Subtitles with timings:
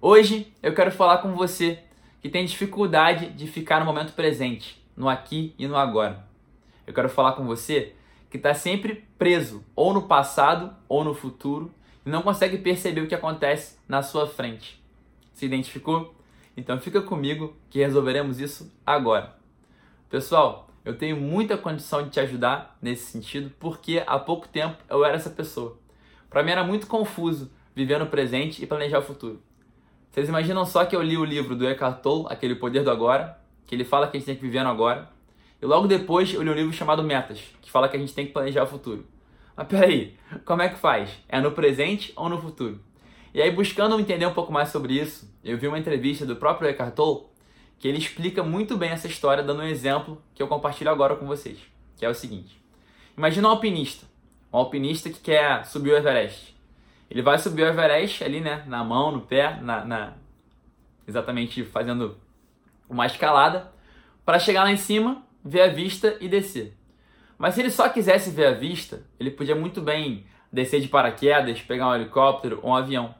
[0.00, 1.80] Hoje eu quero falar com você
[2.22, 6.24] que tem dificuldade de ficar no momento presente, no aqui e no agora.
[6.86, 7.94] Eu quero falar com você
[8.30, 11.74] que está sempre preso ou no passado ou no futuro
[12.06, 14.80] e não consegue perceber o que acontece na sua frente.
[15.32, 16.14] Se identificou?
[16.56, 19.34] Então fica comigo que resolveremos isso agora.
[20.08, 25.04] Pessoal, eu tenho muita condição de te ajudar nesse sentido porque há pouco tempo eu
[25.04, 25.76] era essa pessoa.
[26.30, 29.47] Para mim era muito confuso viver no presente e planejar o futuro.
[30.18, 33.38] Vocês imaginam só que eu li o livro do Eckhart Tolle, aquele Poder do Agora,
[33.64, 35.08] que ele fala que a gente tem que viver no agora.
[35.62, 38.26] E logo depois eu li um livro chamado Metas, que fala que a gente tem
[38.26, 39.06] que planejar o futuro.
[39.56, 41.10] Mas peraí, como é que faz?
[41.28, 42.80] É no presente ou no futuro?
[43.32, 46.68] E aí, buscando entender um pouco mais sobre isso, eu vi uma entrevista do próprio
[46.68, 47.26] Eckhart Tolle,
[47.78, 51.28] que ele explica muito bem essa história, dando um exemplo que eu compartilho agora com
[51.28, 51.58] vocês,
[51.96, 52.60] que é o seguinte.
[53.16, 54.04] Imagina um alpinista,
[54.52, 56.57] um alpinista que quer subir o Everest.
[57.10, 58.64] Ele vai subir o Everest ali, né?
[58.66, 60.12] Na mão, no pé, na, na...
[61.06, 62.18] exatamente fazendo
[62.88, 63.72] uma escalada,
[64.24, 66.76] para chegar lá em cima, ver a vista e descer.
[67.38, 71.60] Mas se ele só quisesse ver a vista, ele podia muito bem descer de paraquedas,
[71.62, 73.14] pegar um helicóptero ou um avião.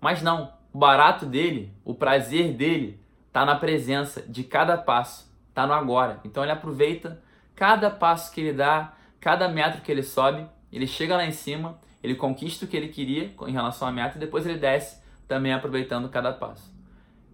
[0.00, 3.00] Mas não, o barato dele, o prazer dele,
[3.32, 6.20] tá na presença de cada passo, tá no agora.
[6.24, 7.20] Então ele aproveita
[7.54, 11.78] cada passo que ele dá, cada metro que ele sobe, ele chega lá em cima
[12.02, 15.52] ele conquista o que ele queria em relação à meta e depois ele desce também
[15.52, 16.74] aproveitando cada passo.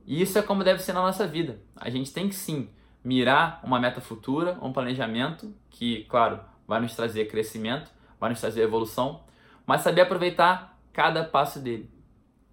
[0.07, 1.59] E isso é como deve ser na nossa vida.
[1.77, 2.69] A gente tem que sim
[3.03, 8.63] mirar uma meta futura, um planejamento que, claro, vai nos trazer crescimento, vai nos trazer
[8.63, 9.23] evolução,
[9.67, 11.91] mas saber aproveitar cada passo dele.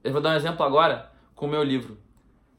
[0.04, 1.98] Eu vou dar um exemplo agora com o meu livro.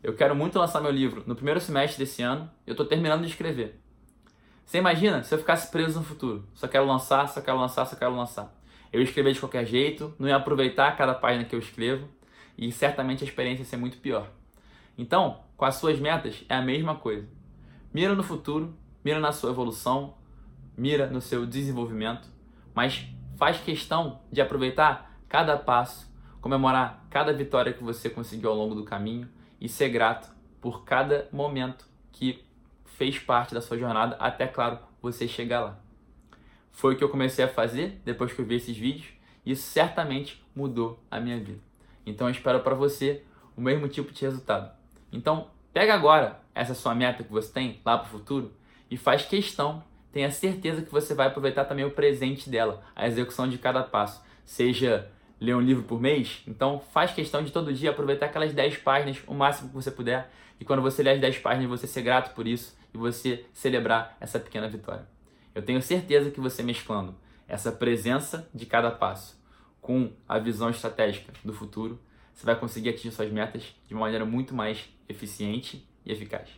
[0.03, 3.29] Eu quero muito lançar meu livro no primeiro semestre desse ano, eu estou terminando de
[3.29, 3.81] escrever.
[4.65, 6.47] Você imagina se eu ficasse preso no futuro?
[6.55, 8.53] Só quero lançar, só quero lançar, só quero lançar
[8.97, 12.09] eu escrever de qualquer jeito, não ia aproveitar cada página que eu escrevo
[12.57, 14.31] e certamente a experiência ia ser muito pior.
[14.97, 17.29] Então, com as suas metas é a mesma coisa.
[17.93, 18.75] Mira no futuro,
[19.05, 20.15] mira na sua evolução,
[20.75, 22.27] mira no seu desenvolvimento,
[22.75, 23.07] mas
[23.37, 28.85] faz questão de aproveitar cada passo, comemorar cada vitória que você conseguiu ao longo do
[28.85, 29.29] caminho
[29.61, 32.43] e ser grato por cada momento que
[32.87, 35.86] fez parte da sua jornada até, claro, você chegar lá.
[36.77, 39.07] Foi o que eu comecei a fazer depois que eu vi esses vídeos
[39.47, 41.59] e isso certamente mudou a minha vida.
[42.05, 43.23] Então eu espero para você
[43.57, 44.71] o mesmo tipo de resultado.
[45.11, 48.53] Então, pega agora essa sua meta que você tem lá para o futuro
[48.91, 49.83] e faz questão,
[50.13, 54.23] tenha certeza que você vai aproveitar também o presente dela, a execução de cada passo.
[54.45, 55.11] Seja
[55.41, 59.23] ler um livro por mês, então faz questão de todo dia aproveitar aquelas 10 páginas,
[59.27, 62.35] o máximo que você puder, e quando você ler as 10 páginas, você ser grato
[62.35, 65.16] por isso e você celebrar essa pequena vitória.
[65.57, 67.15] Eu tenho certeza que você mesclando
[67.49, 69.43] essa presença de cada passo
[69.81, 71.99] com a visão estratégica do futuro,
[72.35, 76.51] você vai conseguir atingir suas metas de uma maneira muito mais eficiente e eficaz.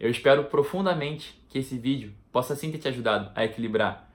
[0.00, 4.10] Eu espero profundamente que esse vídeo possa sim ter te ajudado a equilibrar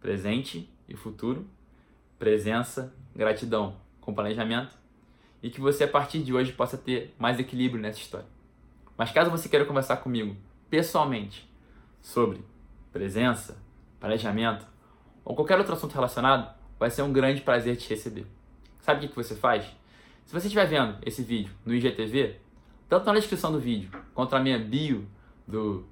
[0.00, 1.46] presente e futuro,
[2.18, 4.74] presença, gratidão com planejamento
[5.42, 8.28] e que você a partir de hoje possa ter mais equilíbrio nessa história.
[8.96, 10.34] Mas caso você queira conversar comigo
[10.70, 11.46] pessoalmente
[12.00, 12.42] sobre
[12.92, 13.62] presença,
[13.98, 14.66] planejamento
[15.24, 18.26] ou qualquer outro assunto relacionado, vai ser um grande prazer te receber.
[18.80, 19.64] Sabe o que você faz?
[20.24, 22.36] Se você estiver vendo esse vídeo no IGTV,
[22.88, 25.06] tanto na descrição do vídeo quanto na minha bio
[25.46, 25.84] do,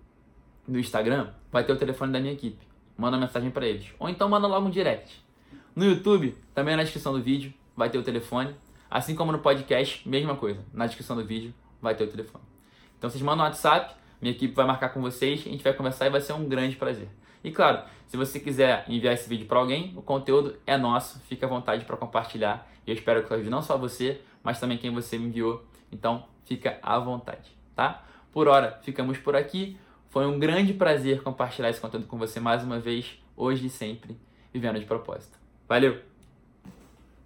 [0.67, 2.67] do Instagram, vai ter o telefone da minha equipe.
[2.97, 3.93] Manda uma mensagem para eles.
[3.99, 5.25] Ou então manda logo um direct.
[5.75, 8.55] No YouTube, também na descrição do vídeo, vai ter o telefone.
[8.91, 10.65] Assim como no podcast, mesma coisa.
[10.73, 12.45] Na descrição do vídeo vai ter o telefone.
[12.99, 16.07] Então vocês mandam um WhatsApp minha equipe vai marcar com vocês, a gente vai conversar
[16.07, 17.09] e vai ser um grande prazer.
[17.43, 21.47] E claro, se você quiser enviar esse vídeo para alguém, o conteúdo é nosso, fica
[21.47, 22.69] à vontade para compartilhar.
[22.87, 25.65] Eu espero que ajude não só você, mas também quem você me enviou.
[25.93, 28.05] Então, fica à vontade, tá?
[28.33, 29.79] Por hora, ficamos por aqui.
[30.09, 34.17] Foi um grande prazer compartilhar esse conteúdo com você mais uma vez, hoje e sempre,
[34.53, 35.39] vivendo de propósito.
[35.69, 36.18] Valeu!